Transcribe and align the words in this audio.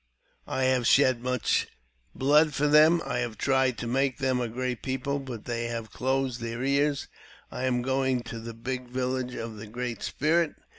I 0.47 0.63
have 0.63 0.87
shed 0.87 1.21
much 1.21 1.67
blood 2.15 2.55
for 2.55 2.65
them. 2.67 3.03
I 3.05 3.19
have 3.19 3.37
tried 3.37 3.77
to 3.77 3.85
make 3.87 4.17
them 4.17 4.41
a 4.41 4.47
great 4.47 4.81
people, 4.81 5.19
but 5.19 5.45
they 5.45 5.65
have 5.65 5.91
closed 5.93 6.41
their 6.41 6.63
ears. 6.63 7.07
I 7.51 7.65
am 7.65 7.83
going 7.83 8.23
to 8.23 8.39
the 8.39 8.55
big 8.55 8.87
village 8.89 9.35
of 9.35 9.57
the 9.57 9.67
Great 9.67 10.01
Spirit. 10.01 10.55